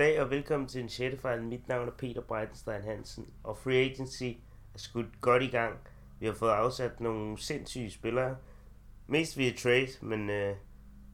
[0.00, 1.20] Goddag og velkommen til den 6.
[1.20, 1.42] fejl.
[1.42, 4.22] Mit navn er Peter Breitenstein Hansen, og Free Agency
[4.74, 5.76] er skudt godt i gang.
[6.20, 8.36] Vi har fået afsat nogle sindssyge spillere.
[9.06, 10.56] Mest via trade, men øh,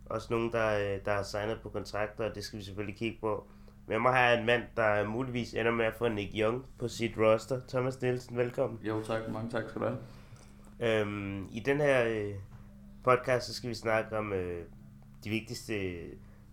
[0.07, 3.19] også nogle, der, øh, der har signet på kontrakter, og det skal vi selvfølgelig kigge
[3.21, 3.46] på.
[3.87, 6.89] Med mig har jeg en mand, der muligvis ender med at få Nick Young på
[6.89, 7.61] sit roster.
[7.68, 8.79] Thomas Nielsen, velkommen.
[8.82, 11.00] Jo tak, mange tak skal du have.
[11.00, 12.34] Øhm, I den her øh,
[13.05, 14.65] podcast, så skal vi snakke om øh,
[15.25, 15.97] de vigtigste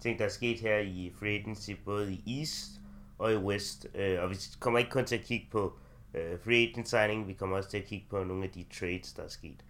[0.04, 2.72] ting, der er sket her i free agency, både i East
[3.18, 3.88] og i West.
[3.96, 5.74] Øh, og vi kommer ikke kun til at kigge på
[6.14, 9.14] øh, free agent signing, vi kommer også til at kigge på nogle af de trades,
[9.14, 9.66] der er sket.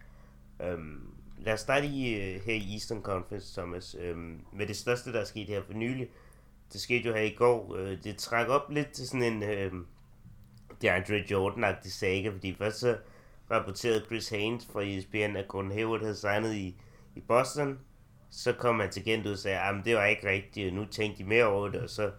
[0.62, 5.12] Øhm, lad os starte i, øh, her i Eastern Conference, Thomas, øhm, med det største,
[5.12, 6.08] der er sket her for nylig.
[6.72, 7.76] Det skete jo her i går.
[7.76, 9.72] Øh, det trækker op lidt til sådan en øh,
[10.82, 12.96] DeAndre Jordan-agtig saga, fordi først så
[13.50, 16.76] rapporterede Chris Haynes fra ESPN, at Gordon Hayward havde signet i,
[17.14, 17.78] i Boston.
[18.36, 20.84] Så kom han til gennem ud og sagde, at det var ikke rigtigt, og nu
[20.84, 22.10] tænkte de mere over det, og så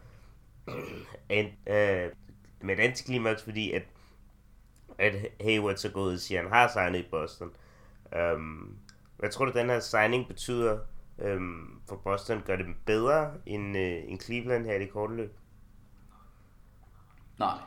[1.29, 2.11] endte øh,
[2.61, 3.83] med et antiklimaks, fordi at,
[4.97, 7.51] at Hayward så gået og siger, at han har signet i Boston.
[8.35, 8.77] Um,
[9.17, 10.79] hvad tror du, den her signing betyder
[11.17, 12.41] um, for Boston?
[12.45, 15.37] Gør det bedre end, øh, end Cleveland her i det korte løb?
[17.39, 17.57] Nej,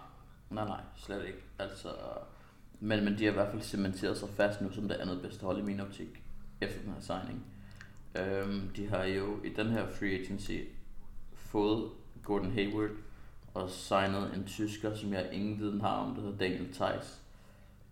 [0.51, 1.39] nej, nej, slet ikke.
[1.59, 1.89] Altså,
[2.81, 5.45] men, men de har i hvert fald cementeret sig fast nu som det andet bedste
[5.45, 6.23] hold i min optik
[6.61, 7.45] efter den her signing.
[8.15, 10.53] Um, de har jo i den her free agency
[11.35, 11.91] fået
[12.25, 12.91] Gordon Hayward
[13.55, 17.21] og signet en tysker, som jeg ingen viden har om, der hedder Daniel Theis.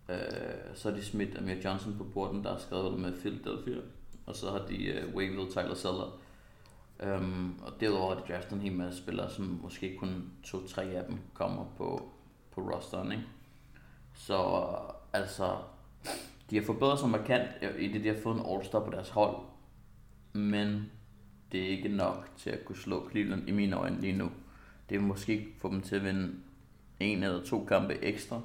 [0.08, 3.76] Uh, så har de smidt Amir Johnson på borden, der har skrevet med Philadelphia.
[4.26, 6.18] Og så har de øh, uh, wavet Tyler Seller.
[7.18, 11.04] Um, og derudover har de draftet en hel masse spillere, som måske kun to-tre af
[11.04, 12.08] dem kommer på,
[12.54, 13.12] på rosteren.
[13.12, 13.24] Ikke?
[14.14, 14.66] Så
[15.12, 15.56] altså,
[16.50, 19.36] de har forbedret sig markant i det, de har fået en all-star på deres hold.
[20.36, 20.90] Men
[21.52, 24.30] det er ikke nok til at kunne slå Cleveland i mine øjne lige nu.
[24.90, 26.34] Det vil måske få dem til at vinde
[27.00, 28.40] en eller to kampe ekstra.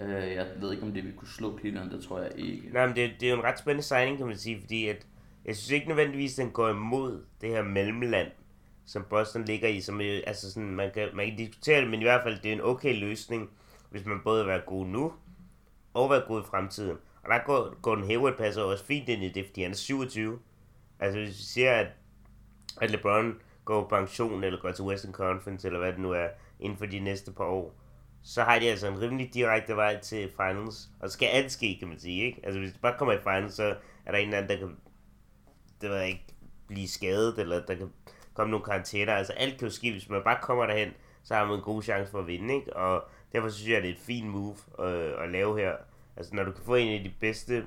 [0.00, 2.70] Øh, jeg ved ikke, om det vil kunne slå Cleveland, det tror jeg ikke.
[2.72, 5.06] Nej, men det, det er jo en ret spændende signing, kan man sige, fordi at
[5.44, 8.28] jeg synes ikke nødvendigvis, den går imod det her mellemland,
[8.86, 12.00] som Boston ligger i, som øh, altså sådan, man kan, man kan diskutere det, men
[12.00, 13.50] i hvert fald, det er en okay løsning,
[13.90, 15.12] hvis man både vil være god nu,
[15.94, 16.96] og være god i fremtiden.
[17.22, 20.38] Og der går Gordon Hayward passer også fint ind i det, fordi han er 27.
[21.00, 21.86] Altså hvis vi siger, at,
[22.80, 26.28] at LeBron går på pension, eller går til Western Conference, eller hvad det nu er,
[26.60, 27.74] inden for de næste par år,
[28.22, 30.88] så har de altså en rimelig direkte vej til finals.
[31.00, 32.40] Og så skal alt ske, kan man sige, ikke?
[32.44, 34.76] Altså hvis de bare kommer i finals, så er der en eller anden, der kan,
[35.80, 36.24] det ved jeg ikke,
[36.66, 37.90] blive skadet, eller der kan
[38.34, 39.14] komme nogle karantæner.
[39.14, 40.90] Altså alt kan jo ske, hvis man bare kommer derhen,
[41.22, 42.76] så har man en god chance for at vinde, ikke?
[42.76, 45.72] Og derfor synes jeg, at det er et fint move øh, at lave her.
[46.16, 47.64] Altså når du kan få en af de bedste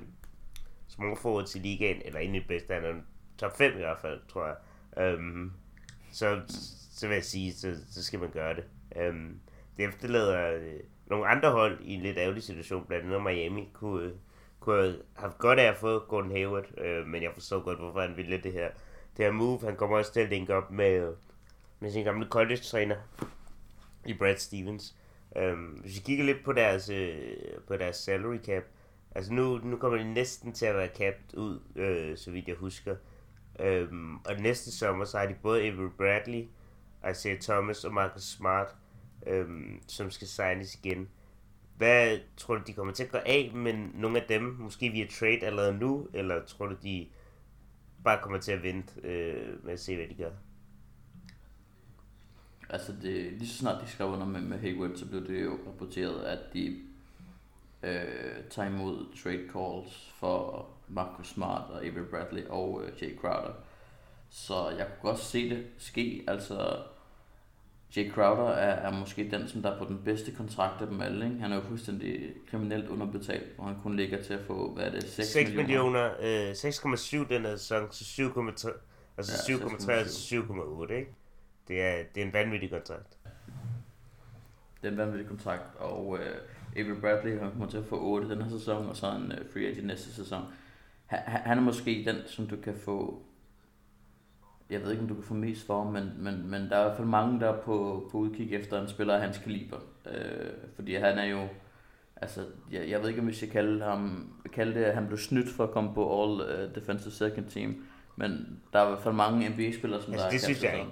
[0.88, 2.94] små forwards i ligaen, eller en af de bedste, han er
[3.38, 4.56] top 5 i hvert fald, tror jeg.
[5.04, 5.52] Øhm,
[6.12, 6.40] så,
[6.92, 8.64] så vil jeg sige, så, så skal man gøre det.
[8.96, 9.40] Øhm,
[9.76, 14.12] det efterlader øh, nogle andre hold i en lidt ærgerlig situation, blandt andet Miami, kunne,
[14.60, 18.00] kunne have haft godt af at få Gordon Hayward, øh, men jeg forstår godt, hvorfor
[18.00, 18.68] han ville det her,
[19.16, 19.60] det her move.
[19.64, 21.14] Han kommer også til at linke op med,
[21.80, 22.96] med sin gamle college-træner
[24.06, 24.96] i Brad Stevens.
[25.36, 28.62] Øhm, hvis vi kigger lidt på deres, øh, på deres salary cap,
[29.14, 32.56] altså nu, nu kommer de næsten til at være capped ud, øh, så vidt jeg
[32.56, 32.96] husker.
[33.58, 36.44] Øhm, og næste sommer, så har de både Avery Bradley,
[37.10, 38.76] Isaiah Thomas og Marcus Smart,
[39.26, 41.08] øhm, som skal signes igen.
[41.76, 45.06] Hvad tror du, de kommer til at gå af med nogle af dem, måske via
[45.06, 47.06] trade allerede nu, eller tror du, de
[48.04, 50.30] bare kommer til at vente øh, med at se, hvad de gør?
[52.70, 55.58] Altså, det, lige så snart de skrev under med, med Hayward, så blev det jo
[55.66, 56.80] rapporteret, at de
[57.82, 63.52] øh, tager imod trade calls for Marcus Smart og Avery Bradley og øh, Jay Crowder.
[64.30, 66.24] Så jeg kunne godt se det ske.
[66.28, 66.82] Altså,
[67.96, 71.00] Jay Crowder er, er måske den, som der er på den bedste kontrakt af dem
[71.00, 71.24] alle.
[71.24, 71.40] Ikke?
[71.40, 74.90] Han er jo fuldstændig kriminelt underbetalt, og han kun ligger til at få, hvad er
[74.90, 76.10] det, 6, 6 millioner.
[76.20, 78.70] Øh, 6,7 den her sæson, så 7,3
[79.16, 81.14] altså ja, 7,3 til 7,8, ikke?
[81.68, 83.16] Det er, det er en vanvittig kontrakt.
[84.82, 86.36] Det er en vanvittig kontrakt, og øh,
[86.76, 89.52] Avery Bradley han kommer til at få 8 den her sæson, og så en uh,
[89.52, 90.42] free agent næste sæson.
[91.06, 93.22] Han, han er måske den, som du kan få,
[94.70, 96.84] jeg ved ikke, om du kan få mest for, men, men, men der er i
[96.84, 99.78] hvert fald mange, der er på, på udkig efter en spiller af hans kaliber.
[100.06, 101.48] Øh, fordi han er jo,
[102.16, 105.18] altså, jeg, jeg ved ikke, om vi skal kalde, ham, kalde det, at han blev
[105.18, 107.84] snydt for at komme på All uh, Defensive Second Team,
[108.16, 110.90] men der er i hvert fald mange NBA-spillere, som altså, der det synes jeg ikke.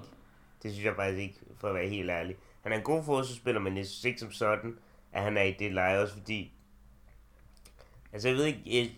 [0.62, 2.36] Det synes jeg faktisk ikke, for at være helt ærlig.
[2.62, 4.76] Han er en god forsvarsspiller, men jeg synes ikke som sådan,
[5.16, 6.52] at han er i det leje, også fordi...
[8.12, 8.62] Altså, jeg ved ikke...
[8.66, 8.90] Jeg,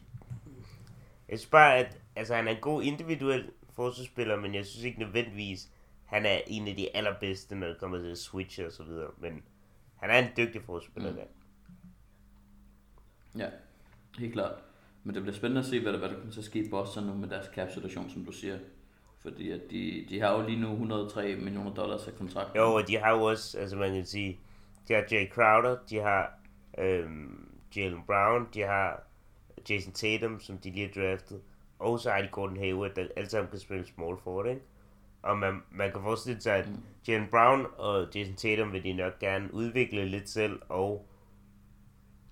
[1.29, 4.99] jeg synes bare, at altså, han er en god individuel forsvarsspiller, men jeg synes ikke
[4.99, 5.69] nødvendigvis,
[6.05, 9.11] han er en af de allerbedste, når det kommer til switch og så videre.
[9.19, 9.43] Men
[9.97, 11.17] han er en dygtig forspiller mm.
[11.17, 11.25] der.
[13.45, 13.49] Ja,
[14.19, 14.55] helt klart.
[15.05, 16.71] Men det bliver spændende at se, hvad der, hvad der kommer til at ske i
[16.71, 18.59] Boston nu med deres cap-situation, som du siger.
[19.19, 22.57] Fordi at de, de har jo lige nu 103 millioner dollars af kontrakt.
[22.57, 24.41] Jo, og de har jo også, altså man kan sige,
[24.89, 26.33] de har Jay Crowder, de har
[26.79, 29.03] øhm, Jalen Brown, de har
[29.71, 31.43] Jason Tatum, som de lige har draftet,
[31.79, 34.63] og så har de Gordon Hayward, der alle sammen kan spille small forward, ikke?
[35.23, 36.77] Og man, man kan forestille sig, at mm.
[37.09, 41.09] Jalen Brown og Jason Tatum vil de nok gerne udvikle lidt selv, og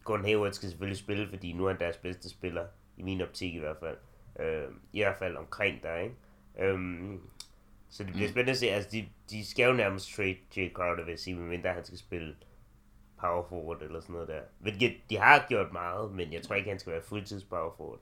[0.04, 2.66] Gordon Hayward skal selvfølgelig spille, fordi nu er han deres bedste spiller,
[2.96, 3.96] i min optik i hvert fald.
[4.40, 6.14] Øh, I hvert fald omkring der, ikke?
[6.58, 7.20] Øhm,
[7.88, 8.32] så det bliver mm.
[8.32, 11.36] spændende at se, altså de, de skal jo nærmest trade Jay Crowder, vil jeg sige,
[11.36, 12.36] medmindre han skal spille
[13.20, 14.40] power forward eller sådan noget der.
[14.58, 18.00] Hvilket de har gjort meget, men jeg tror ikke, han skal være fuldtids power forward.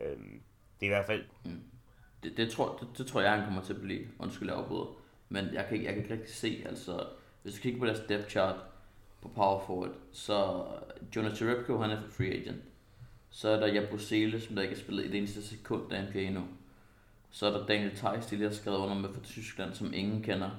[0.00, 0.42] Øhm,
[0.80, 1.24] det er i hvert fald...
[1.44, 1.62] Mm.
[2.22, 4.06] Det, det, tror, det, det, tror jeg, han kommer til at blive.
[4.18, 4.96] Undskyld, jeg afbryder.
[5.28, 7.06] Men jeg kan, jeg kan ikke rigtig se, altså...
[7.42, 8.56] Hvis du kigger på deres depth chart
[9.22, 10.64] på power forward, så
[11.16, 12.62] Jonas Jerebko, han er for free agent.
[13.30, 16.42] Så er der Jabusele, som der ikke har spillet et eneste sekund af NBA endnu.
[17.32, 20.22] Så er der Daniel Theis, de lige har skrevet under med fra Tyskland, som ingen
[20.22, 20.50] kender.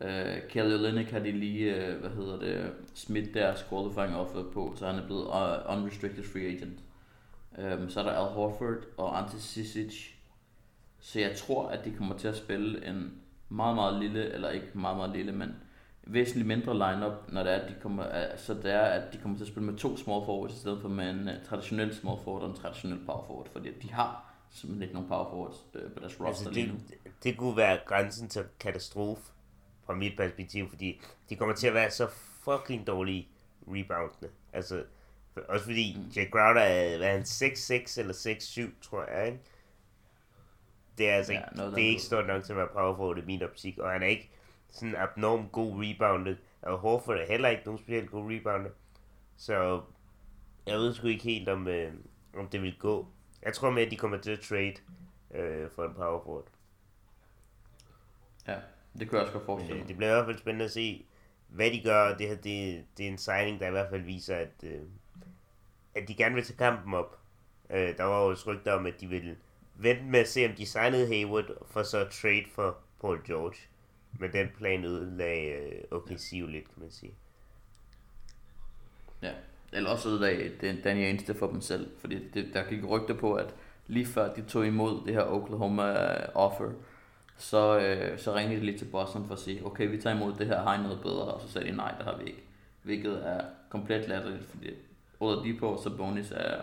[0.00, 4.42] Øh, uh, Kelly Olynyk har de lige, uh, hvad hedder det, smidt deres qualifying offer
[4.52, 6.80] på, så han er blevet uh, unrestricted free agent.
[7.58, 10.08] Um, så er der Al Horford og Ante Sisic.
[11.00, 13.12] Så jeg tror, at de kommer til at spille en
[13.48, 15.54] meget, meget lille, eller ikke meget, meget lille, men
[16.02, 18.04] væsentligt mindre lineup, når det er, at de kommer,
[18.36, 20.80] så det er, at de kommer til at spille med to small forwards, i stedet
[20.80, 24.29] for med en uh, traditionel small forward og en traditionel power forward, fordi de har
[24.50, 26.78] simpelthen ikke nogen power forwards øh, på deres roster altså, det, lige nu.
[27.22, 29.22] Det kunne være grænsen til katastrofe
[29.86, 32.06] fra mit perspektiv, fordi de kommer til at være så
[32.44, 33.28] fucking dårlige
[33.66, 34.28] reboundene.
[34.52, 34.84] Altså,
[35.48, 36.08] også fordi mm.
[36.16, 39.38] Jack Crowder er, er han 6-6 eller 6-7, tror jeg, ikke?
[40.98, 43.18] Det er altså ja, ikke, det er ikke stort nok til at være power forward
[43.18, 44.30] i min optik, og han er ikke
[44.70, 48.70] sådan abnorm god rebounder, og Horford er heller ikke nogen specielt god rebounder.
[49.36, 49.82] Så
[50.66, 51.92] jeg ved sgu ikke helt, om, øh,
[52.36, 53.06] om det vil gå.
[53.42, 54.74] Jeg tror med, at de kommer til at trade
[55.30, 56.46] øh, for en power forward.
[58.46, 58.56] Ja,
[58.98, 59.88] det kunne jeg også godt forestille mig.
[59.88, 61.06] Det bliver i hvert fald spændende at se,
[61.48, 62.16] hvad de gør.
[62.16, 64.82] Det her det, det er en signing, der i hvert fald viser, at, øh,
[65.94, 67.18] at de gerne vil tage kampen op.
[67.70, 69.36] Øh, der var jo et rygter om, at de ville
[69.74, 73.56] vente med at se, om de signede Hayward, for så at trade for Paul George.
[74.12, 77.14] Men den plan udlagde øh, OKC jo lidt, kan man sige.
[79.22, 79.32] Ja,
[79.72, 83.54] eller også ødelagde Danny Ainge for dem selv, fordi det, der gik rygter på, at
[83.86, 86.70] lige før de tog imod det her Oklahoma øh, offer,
[87.36, 90.32] så, øh, så ringede de lige til Boston for at sige, okay, vi tager imod
[90.38, 91.24] det her, har I noget bedre?
[91.24, 92.42] Og så sagde de, nej, det har vi ikke.
[92.82, 94.70] Hvilket er komplet latterligt, fordi
[95.20, 96.60] de på, så bonus er,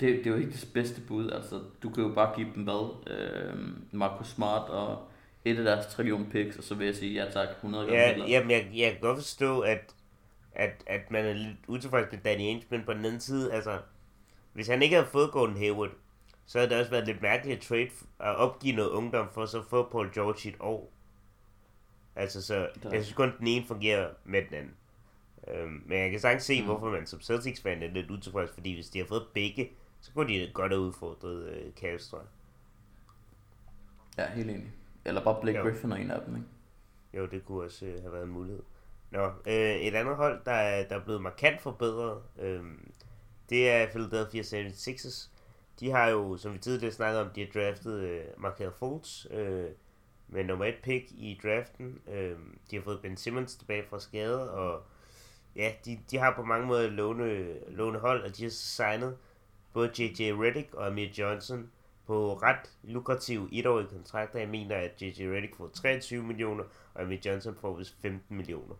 [0.00, 1.30] det, det er jo ikke det bedste bud.
[1.30, 2.96] Altså, du kan jo bare give dem hvad?
[3.06, 3.54] Øh,
[3.92, 4.98] Marcus Smart og
[5.44, 8.26] et af deres trillion picks, og så vil jeg sige, ja tak, 100 gange ja,
[8.28, 9.94] Jamen, jeg, jeg kan godt forstå, at
[10.58, 13.80] at, at man er lidt utilfreds med Danny Ainge, men på den anden side, altså,
[14.52, 15.90] hvis han ikke havde fået Gordon Hayward,
[16.46, 17.90] så havde det også været lidt mærkeligt at trade
[18.20, 20.92] at opgive noget ungdom for så at få Paul George i et år.
[22.16, 24.74] Altså, så jeg synes kun, den ene fungerer med den anden.
[25.48, 26.66] Øhm, men jeg kan sagtens se, mm.
[26.66, 29.70] hvorfor man som Celtics-fan er lidt utilfreds, fordi hvis de har fået begge,
[30.00, 32.26] så kunne de godt have udfordret øh, Cavs, tror jeg.
[34.18, 34.72] Ja, helt enig.
[35.04, 35.64] Eller bare Blake jo.
[35.64, 36.48] Griffin og en af dem, ikke?
[37.14, 38.62] Jo, det kunne også øh, have været en mulighed.
[39.10, 42.62] Nå, øh, et andet hold, der er, der er blevet markant forbedret, øh,
[43.50, 45.28] det er Philadelphia 76ers.
[45.80, 49.70] De har jo, som vi tidligere snakkede om, de har draftet øh, Markel Fultz øh,
[50.28, 52.00] med nummer et pick i draften.
[52.12, 52.36] Øh,
[52.70, 54.82] de har fået Ben Simmons tilbage fra skade, og
[55.56, 59.16] ja, de, de har på mange måder låne, låne hold, og de har signet
[59.72, 60.32] både J.J.
[60.32, 61.70] Redick og Amir Johnson
[62.06, 64.38] på ret lukrative etårige kontrakter.
[64.38, 65.20] Jeg mener, at J.J.
[65.22, 68.74] Redick får 23 millioner, og Amir Johnson får vist 15 millioner.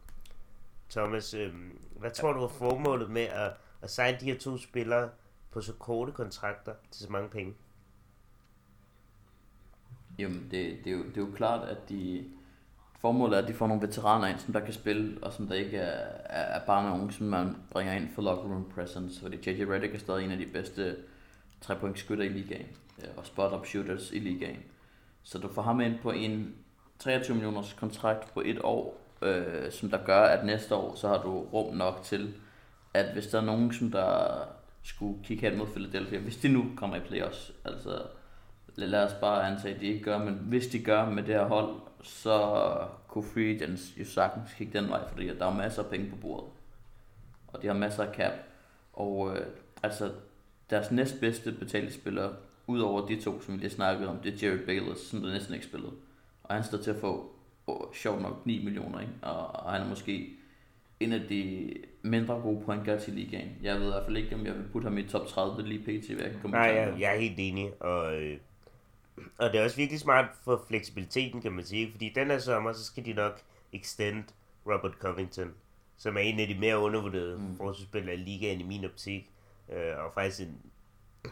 [0.91, 1.55] Thomas, øh,
[1.99, 3.53] hvad tror du er formålet med at,
[3.83, 5.09] at signe de her to spillere
[5.51, 7.55] på så korte kontrakter til så mange penge?
[10.19, 12.25] Jamen, det, det, er jo, det er jo klart, at de,
[13.01, 15.55] formålet er, at de får nogle veteraner ind, som der kan spille, og som der
[15.55, 19.51] ikke er, er, er bare nogen, som man bringer ind for locker room presence, fordi
[19.51, 19.65] J.J.
[19.65, 20.97] Redick er stadig en af de bedste
[21.61, 22.67] trepointskytter i ligaen,
[22.99, 24.63] øh, og spot-up shooters i ligaen.
[25.23, 26.55] Så du får ham ind på en
[26.99, 31.23] 23 millioners kontrakt på et år, øh, som der gør, at næste år, så har
[31.23, 32.35] du rum nok til,
[32.95, 34.41] at hvis der er nogen, som der
[34.83, 38.03] skulle kigge hen mod Philadelphia, hvis de nu kommer i playoffs, altså
[38.77, 41.45] lad os bare antage, at de ikke gør, men hvis de gør med det her
[41.45, 42.67] hold, så
[43.09, 46.17] kunne free agents jo sagtens kigge den vej, fordi der er masser af penge på
[46.17, 46.51] bordet.
[47.49, 48.33] Og de har masser af cap.
[48.93, 49.47] Og øh,
[49.83, 50.11] altså,
[50.71, 52.31] deres næstbedste betalte spiller,
[52.67, 55.55] udover de to, som vi lige snakkede om, det er Jerry Bayless, som der næsten
[55.55, 55.93] ikke spillede.
[56.43, 57.33] Og han står til at få
[57.95, 59.13] sjovt nok 9 millioner, ikke?
[59.23, 60.31] Og, og han er måske
[61.01, 61.73] en af de
[62.03, 63.51] mindre gode point guards i ligaen.
[63.63, 65.79] Jeg ved i hvert fald ikke, om jeg vil putte ham i top 30 lige
[65.79, 66.15] pt.
[66.15, 68.39] Hvad jeg kan Nej, jeg, jeg er helt enig, og, øh,
[69.39, 72.73] og det er også virkelig smart for fleksibiliteten, kan man sige, fordi den her sommer,
[72.73, 73.41] så skal de nok
[73.73, 74.25] extend
[74.67, 75.55] Robert Covington,
[75.97, 77.57] som er en af de mere undervurderede mm.
[77.57, 79.31] forsvarsspillere i ligaen i min optik,
[79.73, 80.57] øh, og faktisk en,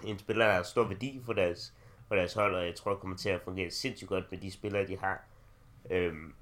[0.05, 1.75] en spiller, der har stor værdi for deres,
[2.09, 4.87] for deres hold, og jeg tror kommer til at fungere sindssygt godt med de spillere,
[4.87, 5.25] de har.
[5.91, 6.35] Øhm,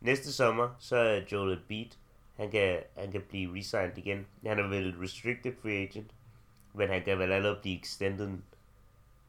[0.00, 1.90] næste sommer, så er Joel Embiid,
[2.36, 4.26] han kan, han kan blive resigned igen.
[4.46, 6.10] Han er vel restricted free agent,
[6.74, 8.38] men han kan vel allerede blive extended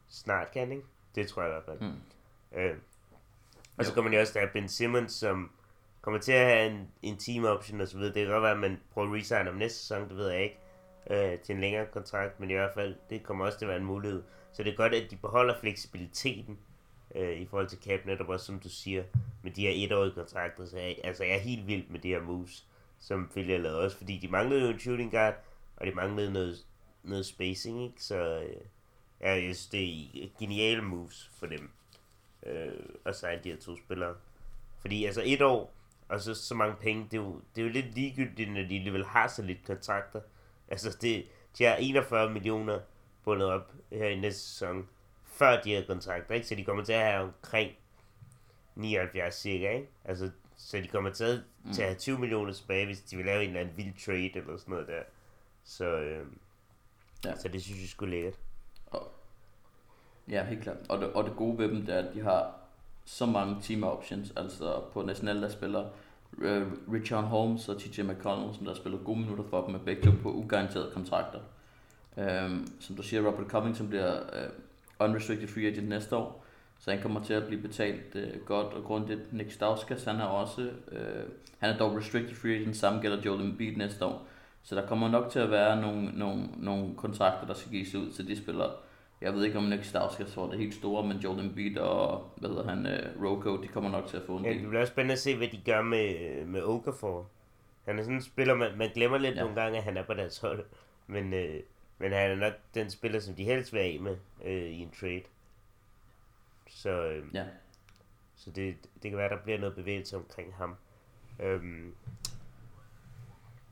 [0.08, 0.86] snart, kan han ikke?
[1.14, 1.90] Det tror jeg i hvert fald.
[1.90, 2.58] Mm.
[2.58, 2.76] Øh,
[3.76, 5.50] og så kommer man jo også, der Ben Simmons, som
[6.00, 8.14] kommer til at have en, en team option og så videre.
[8.14, 10.42] Det kan godt være, at man prøver at resign om næste sæson, det ved jeg
[10.42, 10.58] ikke,
[11.10, 13.78] øh, til en længere kontrakt, men i hvert fald, det kommer også til at være
[13.78, 14.22] en mulighed.
[14.52, 16.58] Så det er godt, at de beholder fleksibiliteten
[17.14, 19.04] øh, i forhold til cap netop også, som du siger,
[19.42, 20.66] med de her etårige kontrakter.
[20.66, 22.66] Så jeg, altså, jeg er helt vild med de her moves,
[22.98, 25.34] som Philly har lavet også, fordi de manglede jo en shooting guard,
[25.76, 26.66] og de manglede noget,
[27.02, 28.04] noget spacing, ikke?
[28.04, 28.56] Så øh,
[29.20, 31.70] jeg synes, det er geniale moves for dem
[32.46, 32.72] øh,
[33.06, 34.14] så signe de her to spillere.
[34.80, 35.72] Fordi altså et år,
[36.08, 38.76] og så så mange penge, det er jo, det er jo lidt ligegyldigt, når de
[38.76, 40.20] alligevel har så lidt kontrakter.
[40.68, 41.26] Altså det,
[41.58, 42.80] de har 41 millioner
[43.24, 44.88] bundet op her i næste sæson,
[45.40, 46.46] før de her kontrakter, ikke?
[46.46, 47.70] Så de kommer til at have omkring
[48.74, 49.88] 79 cirka, ikke?
[50.04, 51.72] Altså, så de kommer til at, mm.
[51.72, 54.38] til at have 20 millioner tilbage, hvis de vil lave en eller anden vild trade
[54.38, 55.02] eller sådan noget der.
[55.64, 56.26] Så, øh,
[57.24, 57.36] ja.
[57.36, 58.38] så det synes jeg skulle lækkert.
[58.86, 59.12] Og,
[60.28, 60.76] ja, helt klart.
[60.88, 62.54] Og det, og det gode ved dem, det er, at de har
[63.04, 65.90] så mange team options, altså på nationale der spiller
[66.32, 70.02] uh, Richard Holmes og TJ McConnell, som der spiller gode minutter for dem, med begge
[70.02, 71.40] to på ugaranterede kontrakter.
[72.16, 74.52] Um, som du siger, Robert Covington bliver uh,
[75.00, 76.44] unrestricted free agent næste år,
[76.78, 79.32] så han kommer til at blive betalt uh, godt og grundigt.
[79.32, 83.40] Nick Stauskas, han er også, uh, han er dog restricted free agent, samme gælder Joel
[83.40, 84.26] Embiid næste år.
[84.62, 88.12] Så der kommer nok til at være nogle, nogle, nogle kontrakter, der skal gives ud
[88.12, 88.70] til de spillere.
[89.20, 92.50] Jeg ved ikke, om Nick Stauskas får det helt store, men Joel Embiid og, hvad
[92.50, 94.58] hedder han, uh, Roko, de kommer nok til at få en ja, del.
[94.58, 97.26] det bliver også spændende at se, hvad de gør med, med Okafor.
[97.84, 99.40] Han er sådan en spiller, man, man glemmer lidt ja.
[99.40, 100.64] nogle gange, at han er på deres hold.
[101.06, 101.60] Men, øh,
[102.00, 104.90] men han er nok den spiller, som de helst vil af med øh, i en
[105.00, 105.22] trade.
[106.68, 107.44] Så, øh, ja.
[108.36, 110.76] så det, det kan være, der bliver noget bevægelse omkring ham.
[111.40, 111.94] Øhm,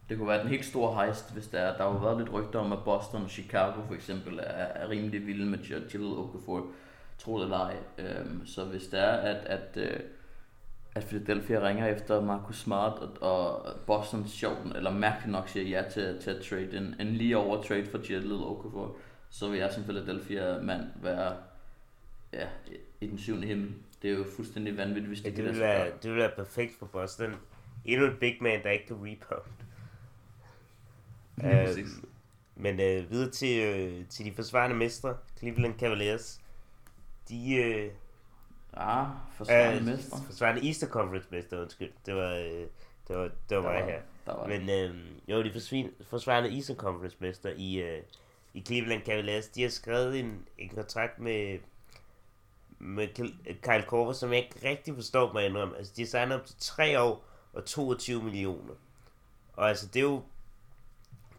[0.08, 1.76] det kunne være den helt store heist, hvis der er.
[1.76, 4.88] Der har jo været lidt rygter om, at Boston og Chicago for eksempel er, er
[4.88, 6.66] rimelig vilde med Jalil Okafor,
[7.18, 7.76] tro det eller ej.
[7.98, 10.00] Øhm, så hvis det er, at, at, øh,
[10.98, 15.90] at Philadelphia ringer efter Marcus Smart, og, og Boston sjovt, eller mærkeligt nok siger ja
[15.90, 18.96] til, til at trade en, en lige over trade for Jalil Okafor,
[19.30, 21.36] så vil jeg som Philadelphia-mand være
[22.32, 22.46] ja,
[23.00, 23.74] i den syvende himmel.
[24.02, 26.78] Det er jo fuldstændig vanvittigt, hvis ja, det, det, vil være, det vil være perfekt
[26.78, 27.34] for Boston.
[27.84, 29.42] Endnu en big man, der ikke kan rebound.
[31.36, 31.88] Uh,
[32.56, 36.40] men uh, videre til, uh, til de forsvarende mestre, Cleveland Cavaliers.
[37.28, 37.86] De...
[37.86, 38.07] Uh,
[38.78, 39.06] ah,
[39.36, 40.18] forsvarende uh, mestre.
[40.26, 41.92] Forsvarende Easter Conference mestre, undskyld.
[42.06, 42.66] Det var, uh,
[43.08, 44.00] det var, det var mig her.
[44.26, 47.98] var Men uh, jo, de forsvin, forsvarende Easter Conference mestre i, uh,
[48.54, 51.58] i Cleveland Cavaliers, de har skrevet en, en kontrakt med
[52.80, 53.08] med
[53.62, 55.76] Kyle Korver, som jeg ikke rigtig forstår mig indrømme.
[55.76, 58.74] Altså, de har signet op til 3 år og 22 millioner.
[59.52, 60.22] Og altså, det er jo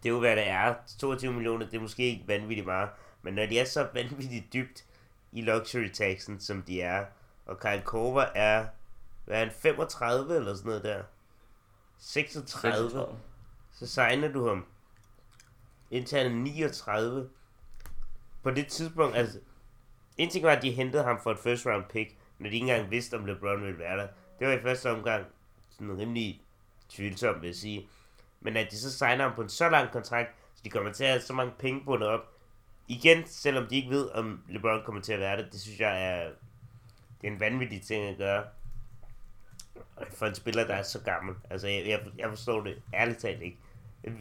[0.03, 0.75] det er jo hvad det er.
[0.99, 2.89] 22 millioner, det er måske ikke vanvittigt meget.
[3.21, 4.85] Men når de er så vanvittigt dybt
[5.31, 7.05] i luxury taxen, som de er,
[7.49, 8.67] og Korver er,
[9.25, 11.03] hvad er han, 35 eller sådan noget der?
[11.97, 12.89] 36.
[12.89, 13.17] 36.
[13.71, 14.65] Så signer du ham.
[15.91, 17.29] Indtil han er 39.
[18.43, 19.39] På det tidspunkt, altså,
[20.17, 22.67] en ting var, at de hentede ham for et first round pick, når de ikke
[22.67, 24.07] engang vidste, om LeBron ville være der.
[24.39, 25.25] Det var i første omgang
[25.69, 26.41] sådan rimelig
[26.89, 27.89] tvivlsomt, vil jeg sige.
[28.41, 31.03] Men at de så signer ham på en så lang kontrakt, så de kommer til
[31.03, 32.21] at have så mange penge bundet op.
[32.87, 36.03] Igen, selvom de ikke ved, om LeBron kommer til at være det, det synes jeg
[36.03, 36.29] er,
[37.21, 38.45] det er en vanvittig ting at gøre.
[40.09, 41.35] For en spiller, der er så gammel.
[41.49, 43.57] Altså, jeg, jeg, jeg forstår det ærligt talt ikke.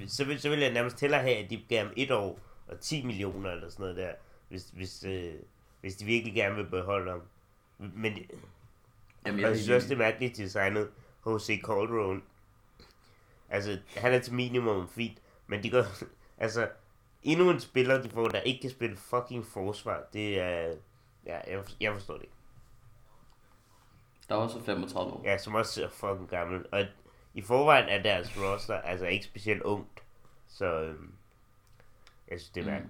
[0.07, 2.81] Så vil, så vil jeg nærmest hellere have, at de gav ham et år og
[2.81, 4.13] 10 millioner eller sådan noget der,
[4.49, 5.35] hvis, hvis, øh,
[5.81, 7.23] hvis de virkelig gerne vil beholde ham.
[7.79, 8.19] Men
[9.27, 10.89] Jamen, jeg, jeg synes også, det er mærkeligt, at de designede
[11.27, 12.23] Jose Calderon
[13.51, 15.85] Altså, han er til minimum fint, men de går...
[16.45, 16.69] altså,
[17.23, 20.75] endnu en spiller, de får, der ikke kan spille fucking forsvar, det er...
[21.27, 22.35] Ja, jeg, jeg forstår det ikke.
[24.29, 25.23] Der er også 35 år.
[25.25, 26.65] Ja, som også er fucking gammel.
[26.73, 26.85] Og
[27.35, 30.03] i forvejen er deres roster altså ikke specielt ungt.
[30.49, 31.13] Så øhm,
[32.31, 32.85] jeg synes, det er mm.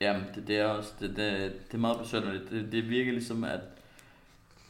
[0.00, 2.50] Jamen, det, det er også, det, det, det er meget besønderligt.
[2.50, 3.60] Det, det virker ligesom, at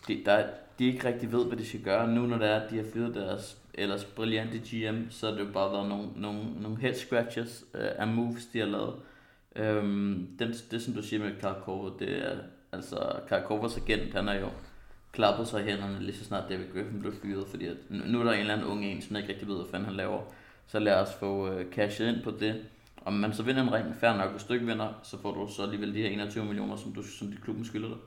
[0.08, 2.08] de, der, de ikke rigtig ved, hvad de skal gøre.
[2.08, 5.40] Nu når det er, at de har fyret deres ellers brillante GM, så er det
[5.40, 8.94] jo bare været nogle, nogle, nogle head scratches uh, af moves, de har lavet.
[9.80, 12.38] Um, det, det, som du siger med Karl det er,
[12.72, 14.48] altså Karakovas agent, han er jo
[15.12, 18.24] klappet sig i hænderne lige så snart David Griffin blev fyret, fordi at nu er
[18.24, 20.20] der en eller anden unge en, som ikke rigtig ved, hvad fanden han laver.
[20.66, 22.64] Så lad os få øh, cashet ind på det.
[23.04, 25.48] Om man så vinder en ring, fair nok, hvis du ikke vinder, så får du
[25.52, 27.98] så alligevel de her 21 millioner, som, du, som de klubben skylder dig.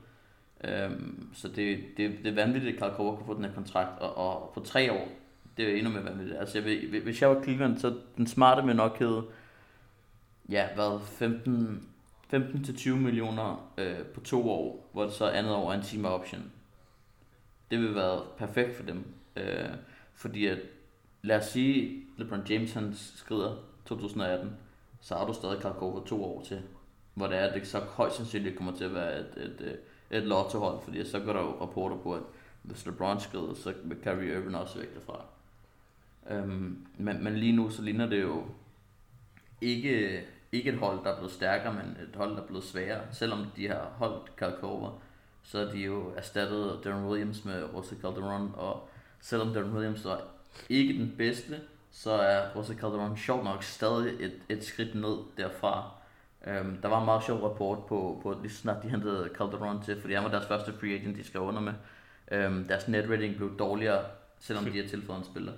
[0.70, 4.00] Øhm, så det, det, det er vanvittigt, at Karl Korver kan få den her kontrakt,
[4.00, 5.08] og, og på tre år,
[5.56, 6.38] det er endnu mere vanvittigt.
[6.38, 9.22] Altså, jeg vil, hvis jeg var Cleveland, så den smarte med nok hed,
[10.48, 11.88] ja, hvad, 15,
[12.34, 16.52] 15-20 millioner øh, på to år, hvor det så andet år er en team option.
[17.70, 19.04] Det vil være perfekt for dem.
[19.36, 19.68] Øh,
[20.14, 20.58] fordi at,
[21.22, 24.50] lad os sige, LeBron James han skrider 2018,
[25.00, 26.62] så har du stadig Karl Korver to år til.
[27.14, 29.78] Hvor det er, at det så højst sandsynligt kommer til at være et, et, et,
[30.10, 32.22] et lottohold, fordi så går der jo rapporter på, at
[32.62, 35.24] hvis LeBron skrider, så vil Kyrie Irving også væk derfra.
[36.30, 38.44] Øhm, men, men lige nu så ligner det jo
[39.60, 43.02] ikke, ikke et hold, der er blevet stærkere, men et hold, der er blevet sværere.
[43.12, 44.88] Selvom de har holdt Kalkova,
[45.42, 48.88] så er de jo erstattet Darren Williams med Rosa Calderon, og
[49.20, 50.16] selvom Darren Williams er
[50.68, 55.90] ikke den bedste, så er Rosa Calderon sjovt nok stadig et, et skridt ned derfra.
[56.46, 60.00] Um, der var en meget sjov rapport på, på lige snart de hentede Calderon til,
[60.00, 61.72] fordi han var deres første free agent, de skrev under med.
[62.46, 64.04] Um, deres net rating blev dårligere,
[64.38, 65.52] selvom de har tilføjet en spiller.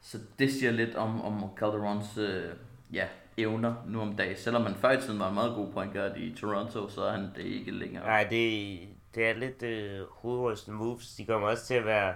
[0.00, 2.52] Så det siger lidt om, om Calderons øh,
[2.92, 3.06] ja,
[3.38, 4.36] evner nu om dagen.
[4.36, 7.12] Selvom man før i tiden var en meget god point guard i Toronto, så er
[7.12, 8.04] han det ikke længere.
[8.04, 8.78] Nej, det,
[9.14, 11.14] det er lidt øh, hovedrystende moves.
[11.14, 12.14] De kommer også til at være,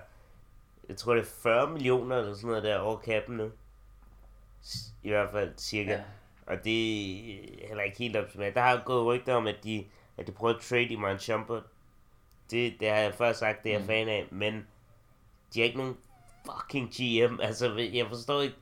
[0.89, 3.51] jeg tror det er 40 millioner eller sådan noget der over kappen nu.
[5.03, 5.91] I hvert fald cirka.
[5.91, 6.03] Ja.
[6.47, 8.55] Og det er heller ikke helt optimalt.
[8.55, 9.85] Der har gået rygter om, at de,
[10.17, 11.63] at de prøver at trade i Shumpert.
[12.51, 13.87] Det, det har jeg før sagt, det er jeg mm.
[13.87, 14.67] fan af, men
[15.55, 15.97] de har ikke nogen
[16.47, 17.41] fucking GM.
[17.41, 18.57] Altså, jeg forstår ikke,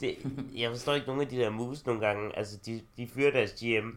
[0.00, 0.18] det,
[0.54, 2.36] jeg forstår ikke nogen af de der moves nogle gange.
[2.38, 3.88] Altså, de, de fyrer deres GM.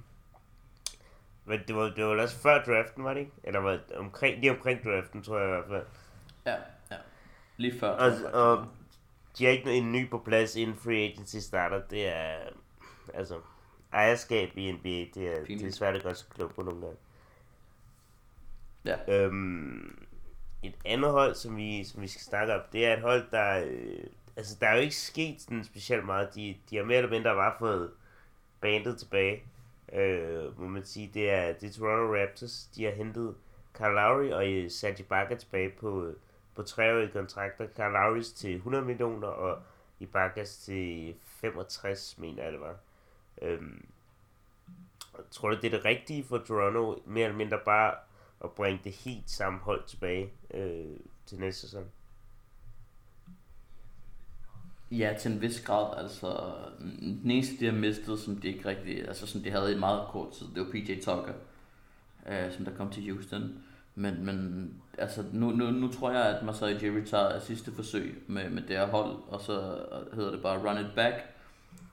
[1.45, 3.31] Men det var, det var også før draften, var det ikke?
[3.43, 5.85] Eller var det omkring, lige omkring draften, tror jeg i hvert fald.
[6.45, 6.55] Ja,
[6.91, 6.97] ja.
[7.57, 7.89] Lige før.
[7.89, 8.67] Og, og
[9.37, 11.81] de har ikke en ny på plads inden free agency starter.
[11.87, 12.37] Det er,
[13.13, 13.39] altså,
[13.93, 16.97] ejerskab i NBA, det er, det er svært at gøre sig klog på nogle gange.
[18.85, 18.97] Ja.
[19.07, 20.05] Øhm,
[20.63, 23.65] et andet hold, som vi, som vi skal snakke om, det er et hold, der...
[24.35, 26.35] Altså, der er jo ikke sket sådan specielt meget.
[26.35, 27.91] De, de har mere eller mindre bare fået
[28.61, 29.43] bandet tilbage,
[29.93, 31.11] øh, må man sige.
[31.13, 32.69] Det er, det er Toronto Raptors.
[32.75, 33.35] De har hentet
[33.73, 36.11] Carl Lowry og øh, Serge Ibaka tilbage på,
[36.55, 37.67] på treårige kontrakter.
[37.75, 39.61] Carl Lowrys til 100 millioner, og
[39.99, 42.75] Ibakas til 65, mener jeg det var.
[43.41, 43.85] Øhm,
[45.31, 47.95] tror du, det er det rigtige for Toronto, mere eller mindre bare
[48.43, 51.91] at bringe det helt samme hold tilbage øh, til næste sæson.
[54.97, 55.97] Ja, til en vis grad.
[55.97, 59.73] Altså, mm, den eneste, de har mistet, som de ikke rigtig, altså som de havde
[59.75, 61.33] i meget kort tid, det var PJ Tucker,
[62.29, 63.63] øh, som der kom til Houston.
[63.95, 68.49] Men, men altså, nu, nu, nu tror jeg, at Masai Jerry tager sidste forsøg med,
[68.49, 71.15] med det her hold, og så hedder det bare run it back.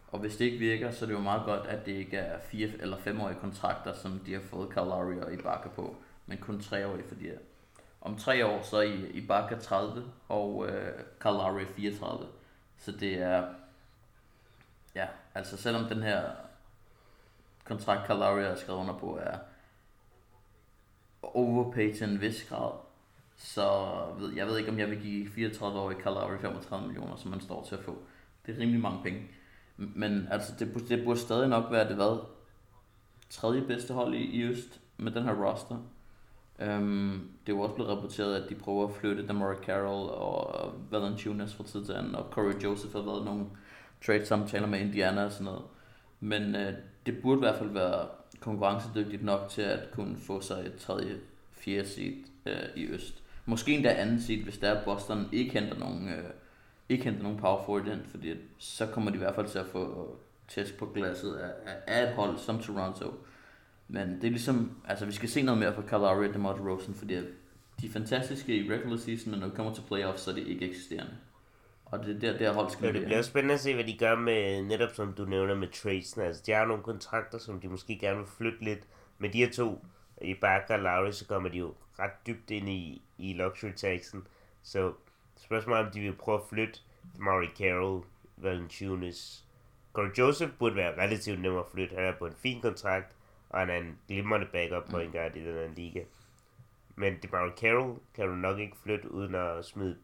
[0.08, 2.38] Og hvis det ikke virker, så er det jo meget godt, at det ikke er
[2.50, 5.96] fire eller femårige kontrakter, som de har fået Calari og Ibaka på
[6.30, 7.26] men kun tre år, fordi
[8.00, 9.26] om tre år så er I,
[9.60, 12.26] 30, og øh, Calari 34.
[12.80, 13.44] Så det er,
[14.94, 16.22] ja, altså selvom den her
[17.64, 19.38] kontrakt Carl Lowry har skrevet under på er
[21.22, 22.72] overpay til en vis grad,
[23.36, 23.66] så
[24.18, 27.16] ved, jeg ved ikke, om jeg vil give 34 år i Carl Lowry 35 millioner,
[27.16, 27.98] som man står til at få.
[28.46, 29.22] Det er rimelig mange penge.
[29.76, 32.24] Men altså, det, det burde stadig nok være det hvad?
[33.30, 35.76] Tredje bedste hold i, i Øst med den her roster.
[36.60, 40.72] Øhm, det er jo også blevet rapporteret, at de prøver at flytte Demora Carroll og
[40.90, 43.46] Valanciunas fra tid til anden, og Corey Joseph har været nogle
[44.06, 45.62] trade-samtaler med Indiana og sådan noget.
[46.20, 46.72] Men øh,
[47.06, 48.06] det burde i hvert fald være
[48.40, 51.16] konkurrencedygtigt nok til at kunne få sig et tredje,
[51.52, 52.14] fjerde seed
[52.46, 53.22] øh, i Øst.
[53.46, 56.24] Måske endda anden seed, hvis der er Boston ikke henter nogen, øh,
[56.88, 59.66] ikke henter nogen power forward ind, fordi så kommer de i hvert fald til at
[59.66, 60.16] få
[60.48, 61.50] tæsk på glasset af,
[61.86, 63.14] af et hold som Toronto
[63.92, 66.94] men det er ligesom, altså vi skal se noget mere fra Lowry og DeMar DeRozan,
[66.94, 67.14] fordi
[67.80, 70.46] de er fantastiske i regular season, men når det kommer til playoffs, så er det
[70.46, 71.16] ikke eksisterende.
[71.84, 73.98] Og det er der, der hold skal ja, det bliver spændende at se, hvad de
[73.98, 76.24] gør med, netop som du nævner med tradesene.
[76.24, 78.86] Altså, de har nogle kontrakter, som de måske gerne vil flytte lidt.
[79.18, 79.84] Med de her to,
[80.22, 84.26] i Bakker og Lowry, så kommer de jo ret dybt ind i, i luxury taxen.
[84.62, 84.92] Så
[85.36, 86.80] spørgsmålet er, om de vil prøve at flytte
[87.18, 88.04] Murray Carroll,
[88.36, 89.44] Valanciunas.
[89.92, 91.94] Corey Joseph burde være relativt nem at flytte.
[91.94, 93.16] Han er på en fin kontrakt
[93.50, 96.02] og han er en glimrende backup point guard i den her liga.
[96.96, 99.96] Men DeMarco Carroll kan du nok ikke flytte uden at smide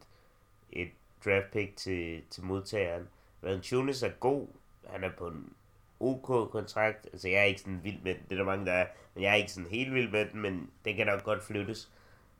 [0.69, 0.91] et
[1.25, 3.07] draft pick til, til modtageren.
[3.41, 4.47] Valanciunas er god.
[4.87, 5.53] Han er på en
[5.99, 7.07] OK kontrakt.
[7.11, 8.23] Altså, jeg er ikke sådan vild med den.
[8.23, 8.87] Det er der mange, der er.
[9.13, 11.91] Men jeg er ikke sådan helt vild med den, men den kan nok godt flyttes.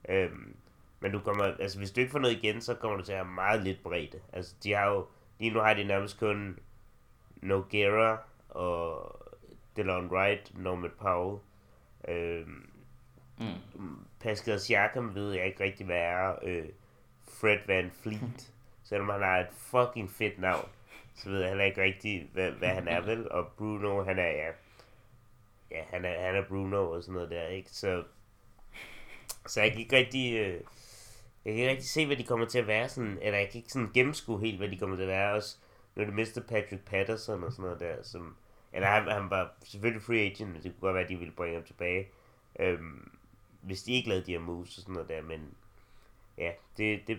[0.10, 0.56] Øhm,
[1.00, 3.18] men du kommer, altså hvis du ikke får noget igen, så kommer du til at
[3.18, 4.20] have meget lidt bredde.
[4.34, 5.08] Altså, de har jo,
[5.40, 6.60] lige nu har de nærmest kun
[7.42, 8.18] Noguera
[8.50, 9.27] og
[9.78, 11.40] Delon Wright, Norman Powell.
[12.08, 12.70] Øhm,
[13.40, 14.06] mm.
[14.20, 16.36] Pascal Siakam ved jeg ikke rigtig, hvad er.
[16.44, 16.66] Øh,
[17.28, 18.54] Fred Van Fleet.
[18.90, 20.70] Selvom han har et fucking fedt navn,
[21.16, 23.32] så ved jeg heller ikke rigtig, hvad, hvad han er vel.
[23.32, 24.52] Og Bruno, han er, ja,
[25.72, 27.70] ja han, er, han er Bruno og sådan noget der, ikke?
[27.72, 28.04] Så,
[29.46, 30.62] så jeg kan ikke rigtig, øh,
[31.46, 33.58] jeg kan ikke rigtig se, hvad de kommer til at være sådan, eller jeg kan
[33.58, 35.58] ikke sådan gennemskue helt, hvad de kommer til at være også.
[35.96, 38.36] Nu er det mistet Patrick Patterson og sådan noget der, som,
[38.78, 41.34] eller han, han var selvfølgelig free agent, men det kunne godt være, at de ville
[41.34, 42.08] bringe ham tilbage.
[42.60, 43.12] Øhm,
[43.62, 45.54] hvis de ikke lavede de her moves og sådan noget der, men
[46.38, 47.18] ja, det, det,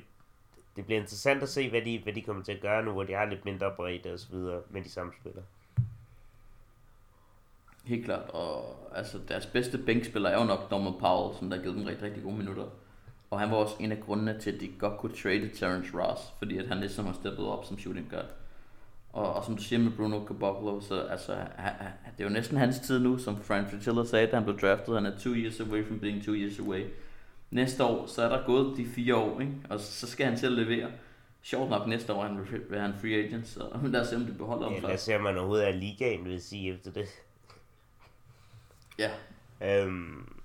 [0.77, 3.03] det bliver interessant at se, hvad de, hvad de kommer til at gøre nu, hvor
[3.03, 5.45] de har lidt mindre bredde og så videre med de samme spillere.
[7.85, 11.63] Helt klart, og altså deres bedste bænkspiller er jo nok Norman Powell, som der har
[11.63, 12.67] givet dem rigtig, rigtig gode minutter.
[13.31, 16.23] Og han var også en af grundene til, at de godt kunne trade Terrence Ross,
[16.39, 18.31] fordi at han ligesom har steppet op som shooting guard.
[19.13, 21.75] Og, og som du siger med Bruno Caboclo, så altså, han,
[22.17, 24.95] det er jo næsten hans tid nu, som Frank Fritilla sagde, da han blev draftet.
[24.95, 26.87] Han er two years away from being two years away.
[27.51, 29.53] Næste år, så er der gået de fire år, ikke?
[29.71, 30.91] og så skal han til at levere.
[31.43, 32.39] Sjovt nok næste år han
[32.71, 35.01] vil han free agent, så lad os se, om det beholder ham ja, lad os
[35.01, 37.07] se, om man overhovedet er ligaen, vil sige, efter det.
[38.99, 39.11] Ja.
[39.61, 40.39] Øhm,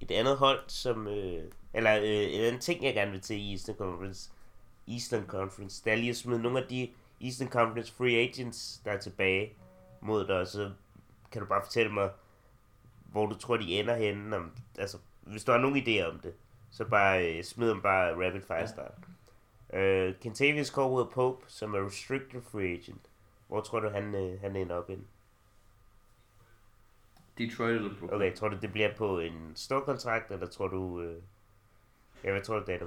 [0.00, 1.06] et andet hold, som...
[1.06, 1.42] Øh,
[1.74, 4.30] eller øh, en anden ting, jeg gerne vil til i Eastern Conference,
[4.88, 6.88] Eastern Conference, det er lige at smide nogle af de
[7.20, 9.52] Eastern Conference free agents, der er tilbage
[10.00, 10.70] mod dig, så
[11.32, 12.10] kan du bare fortælle mig,
[13.04, 14.36] hvor du tror, de ender henne.
[14.36, 16.34] Om, altså, hvis du har nogen idéer om det,
[16.70, 18.92] så bare øh, smid dem bare rapid fire start.
[19.72, 20.12] Ja.
[20.22, 23.10] Kentavious Caldwell Pope, som er restricted free agent.
[23.48, 25.04] Hvor tror du, han, uh, han ender op ind?
[27.38, 28.16] Detroit eller Brooklyn.
[28.16, 30.78] Okay, tror du, det bliver på en stor kontrakt, eller tror du...
[30.78, 31.22] Uh...
[32.24, 32.86] Ja, hvad tror du, det er?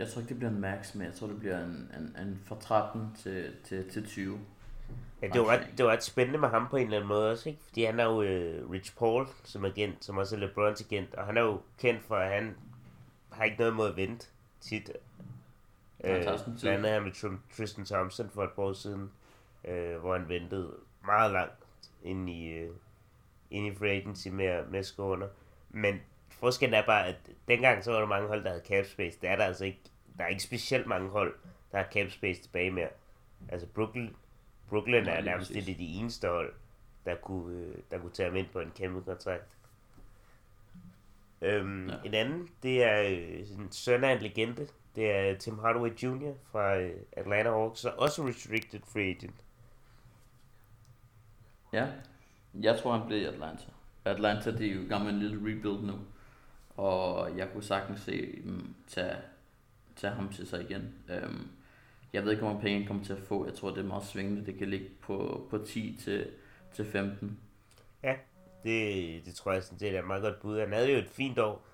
[0.00, 2.40] Jeg tror ikke, det bliver en max, men jeg tror, det bliver en, en, en
[2.44, 4.38] fra 13 til, til, til 20.
[5.22, 7.30] Ja, det var, ret, det var ret spændende med ham på en eller anden måde
[7.30, 7.60] også, ikke?
[7.66, 11.26] Fordi han er jo uh, Rich Paul som agent, som også er LeBrons agent, og
[11.26, 12.56] han er jo kendt for, at han
[13.32, 14.26] har ikke noget mod at vente
[14.60, 14.90] tit.
[16.04, 17.12] Øh, blandt andet her med
[17.56, 19.10] Tristan Thompson for et par år siden,
[19.64, 21.66] uh, hvor han ventede meget langt
[22.02, 22.74] ind i, uh,
[23.50, 25.26] ind i free agency med, med skåner.
[25.70, 27.16] Men forskellen er bare, at
[27.48, 29.18] dengang så var der mange hold, der havde cap space.
[29.20, 29.80] Det er der altså ikke.
[30.18, 31.34] Der er ikke specielt mange hold,
[31.72, 32.88] der har cap space tilbage mere.
[33.48, 34.08] Altså Brooklyn,
[34.68, 36.52] Brooklyn er nærmest det, de eneste hold,
[37.04, 39.56] der kunne, øh, der kunne tage ham ind på en kæmpe kontrakt.
[41.42, 41.94] Øhm, ja.
[42.04, 44.68] En anden, det er øh, en søn af en legende.
[44.96, 46.34] Det er Tim Hardaway Jr.
[46.52, 49.44] fra øh, Atlanta Hawks, og også restricted free agent.
[51.72, 51.86] Ja,
[52.60, 53.64] jeg tror han bliver i Atlanta.
[54.04, 55.94] Atlanta, det er jo gammel en lille rebuild nu.
[56.80, 59.16] Og jeg kunne sagtens se dem tage,
[59.96, 60.94] tage ham til sig igen.
[61.08, 61.48] Øhm,
[62.12, 63.46] jeg ved ikke, hvor mange penge han kommer til at få.
[63.46, 64.46] Jeg tror, det er meget svingende.
[64.46, 66.30] Det kan ligge på, på 10 til,
[66.74, 67.38] til 15.
[68.02, 68.16] Ja,
[68.64, 70.60] det, det tror jeg sådan, set er et meget godt bud.
[70.60, 71.66] Han havde jo et fint år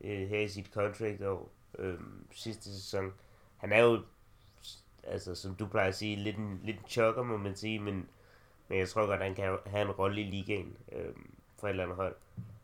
[0.00, 1.98] øh, her i sit contract år øh,
[2.30, 3.12] sidste sæson.
[3.56, 4.02] Han er jo,
[5.02, 8.08] altså som du plejer at sige, lidt en, lidt en chokker, må man sige, men,
[8.68, 11.14] men jeg tror godt, han kan have en rolle i ligaen øh,
[11.58, 12.14] for et eller andet hold.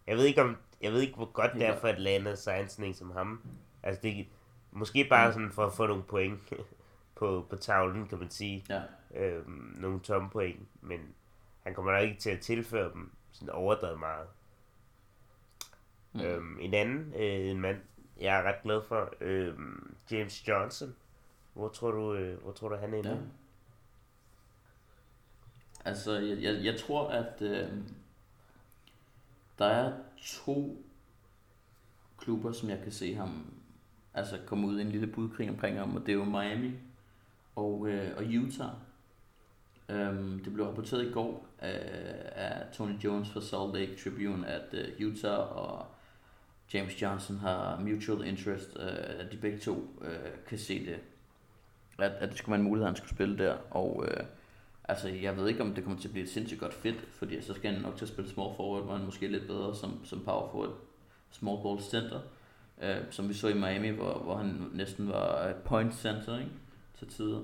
[0.07, 2.95] Jeg ved ikke, om, jeg ved ikke hvor godt det er for Atlanta sådan en
[2.95, 3.43] som ham.
[3.83, 4.27] Altså det
[4.71, 6.41] måske bare sådan for at få nogle point
[7.19, 8.65] på, på tavlen, kan man sige.
[8.69, 8.83] Ja.
[9.15, 11.01] Øhm, nogle tomme point, men
[11.63, 14.27] han kommer nok ikke til at tilføre dem sådan overdrevet meget.
[16.13, 16.21] Mm.
[16.21, 17.81] Øhm, en anden, øh, en mand,
[18.21, 19.55] jeg er ret glad for, øh,
[20.11, 20.97] James Johnson.
[21.55, 23.11] Hvor tror du, øh, hvor tror du han er inde?
[23.11, 23.17] Ja.
[25.85, 27.69] Altså, jeg, jeg, jeg tror, at øh,
[29.59, 29.93] der er
[30.23, 30.83] to
[32.19, 33.53] klubber, som jeg kan se ham
[34.15, 36.73] altså komme ud i en lille budkrig omkring ham, og det er jo Miami
[37.57, 38.71] og, øh, og Utah.
[39.89, 41.81] Um, det blev rapporteret i går af,
[42.35, 45.87] af Tony Jones fra Salt Lake Tribune, at øh, Utah og
[46.75, 50.99] James Johnson har mutual interest, øh, at de begge to øh, kan se det,
[51.99, 54.25] at, at det skulle være en mulighed, at han skulle spille der, og øh,
[54.89, 57.43] Altså, jeg ved ikke, om det kommer til at blive et sindssygt godt fedt, fordi
[57.43, 59.75] så skal han nok til at spille small forward, hvor han måske er lidt bedre
[59.75, 60.75] som, som power forward,
[61.31, 62.21] small ball center,
[62.83, 66.51] øh, som vi så i Miami, hvor, hvor han næsten var point center ikke?
[66.99, 67.43] til tider.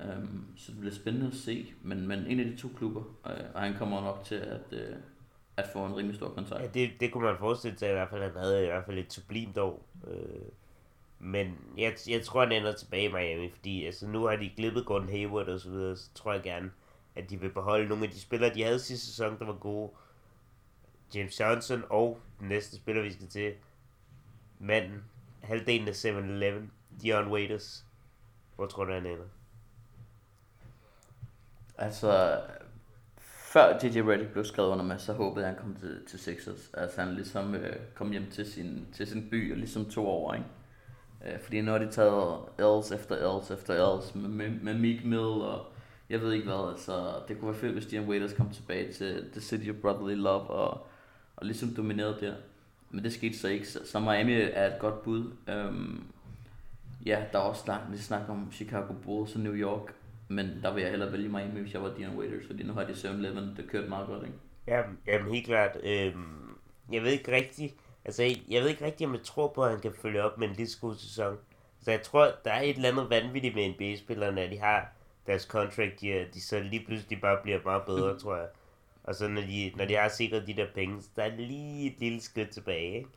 [0.00, 0.24] Øh,
[0.56, 3.60] så det bliver spændende at se, men, men en af de to klubber, øh, og
[3.60, 4.94] han kommer nok til at, øh, at
[5.56, 6.62] at få en rimelig stor kontrakt.
[6.62, 8.98] Ja, det, det kunne man forestille sig i hvert fald, han havde i hvert fald
[8.98, 9.88] et sublimt år.
[10.06, 10.16] Øh,
[11.24, 14.86] men jeg, jeg tror, han ender tilbage i Miami, fordi altså, nu har de glippet
[14.86, 16.70] Gordon Hayward og så videre, så tror jeg gerne,
[17.16, 19.90] at de vil beholde nogle af de spillere, de havde sidste sæson, der var gode.
[21.14, 23.54] James Johnson og den næste spiller, vi skal til,
[24.58, 25.04] manden,
[25.42, 27.86] halvdelen af 7-Eleven, Dion Waiters.
[28.56, 29.24] Hvor tror du, han ender?
[31.78, 32.40] Altså,
[33.52, 36.70] før DJ Redick blev skrevet under med, så håbede jeg, han kom til, til Sixers.
[36.74, 40.34] Altså han ligesom øh, kom hjem til sin, til sin by og ligesom tog over,
[40.34, 40.46] ikke?
[41.26, 45.04] Øh, fordi nu har de taget L's efter L's efter L's med, med, med Meek
[45.04, 45.66] Mill og
[46.12, 46.70] jeg ved ikke hvad.
[46.70, 50.14] Altså, det kunne være fedt, hvis Dion Waiters kom tilbage til The City of Brotherly
[50.14, 50.86] Love og,
[51.36, 52.34] og ligesom dominerede der.
[52.90, 55.30] Men det skete så ikke, så, så Miami er et godt bud.
[55.48, 56.04] Um,
[57.06, 59.94] ja, der er også snak, lidt snak om Chicago Bulls og New York,
[60.28, 62.84] men der vil jeg hellere vælge Miami, hvis jeg var Dion Waiters, fordi nu har
[62.84, 64.38] de 7-Eleven, det kørt meget godt, ikke?
[64.66, 65.76] Ja, jamen helt klart.
[65.84, 66.56] Øhm,
[66.92, 69.80] jeg ved ikke rigtigt, altså jeg ved ikke rigtigt, om jeg tror på, at han
[69.80, 71.38] kan følge op med en lige så god sæson.
[71.82, 74.92] Så jeg tror, der er et eller andet vanvittigt med NBA-spillerne, at de har
[75.26, 78.48] deres contract, de, de så lige pludselig bare bliver meget bedre, tror jeg.
[79.04, 81.86] Og så når de, når de har sikret de der penge, så der er lige
[81.86, 83.08] et lille skridt tilbage, ikke?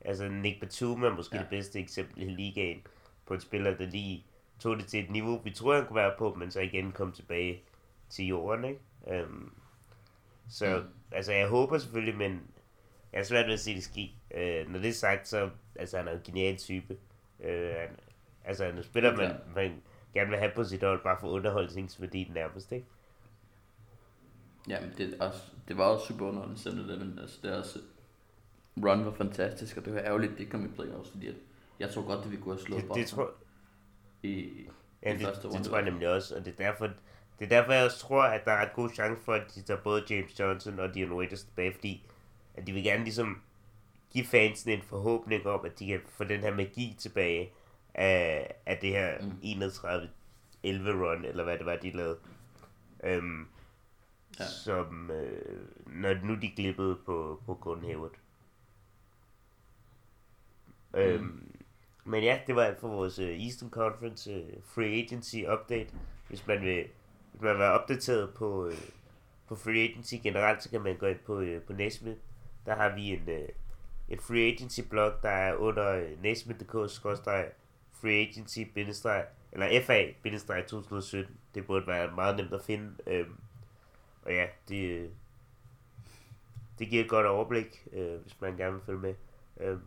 [0.00, 1.42] Altså Nick Batum er måske ja.
[1.42, 2.82] det bedste eksempel i ligaen
[3.26, 4.24] på en spiller, der lige
[4.60, 7.12] tog det til et niveau, vi tror han kunne være på, men så igen kom
[7.12, 7.62] tilbage
[8.10, 9.24] til jorden, ikke?
[9.24, 9.52] Um,
[10.48, 11.14] så mm.
[11.16, 12.40] altså jeg håber selvfølgelig, men
[13.12, 14.14] jeg er svært ved at se det ske.
[14.30, 16.96] Uh, når det er sagt, så altså han er en genial type.
[17.38, 17.88] Uh, han,
[18.44, 19.82] altså han spiller, man, man
[20.14, 22.86] gerne vil have på sit hold, bare for underholdningsværdi nærmest, ikke?
[24.68, 27.78] Ja, men det, også, det var også super underholdende men altså det er også,
[28.76, 31.34] run var fantastisk, og det var ærgerligt, det kom i playoffs, fordi at
[31.78, 33.34] jeg tror godt, at vi kunne have slået det, det tror,
[34.22, 34.50] i,
[35.02, 36.86] ja, i det, første det, det tror jeg nemlig også, og det er derfor,
[37.38, 39.62] det er derfor, jeg også tror, at der er et god chance for, at de
[39.62, 42.06] tager både James Johnson og Dion Waiters tilbage, fordi
[42.54, 43.42] at de vil gerne ligesom
[44.10, 47.52] give fansen en forhåbning om, at de kan få den her magi tilbage
[47.94, 49.32] af, af det her mm.
[49.42, 50.08] 31
[50.62, 52.18] 11 run, eller hvad det var, de lavede.
[53.04, 53.48] Øhm,
[54.38, 54.44] ja.
[54.44, 58.16] Som, øh, når nu de glippede på, på Gordon Hayward.
[60.94, 61.00] Mm.
[61.00, 61.52] Øhm,
[62.04, 65.88] men ja, det var alt for vores uh, Eastern Conference uh, Free Agency update.
[66.28, 66.86] Hvis man vil,
[67.32, 68.72] hvis man vil være opdateret på, uh,
[69.48, 72.18] på Free Agency generelt, så kan man gå ind på, på Nesmith.
[72.66, 73.48] Der har vi en, øh, uh,
[74.08, 76.22] et Free Agency blog, der er under uh,
[77.92, 78.58] free agency
[79.52, 81.30] eller FA-2017.
[81.54, 82.94] Det burde være meget nemt at finde.
[83.06, 83.36] Øhm,
[84.22, 85.08] og ja, det, øh,
[86.78, 89.14] det giver et godt overblik, øh, hvis man gerne vil følge med.
[89.60, 89.80] Øhm,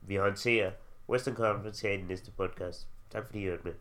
[0.00, 0.72] vi håndterer
[1.08, 2.88] Western Conference her i den næste podcast.
[3.10, 3.74] Tak fordi I hørte med.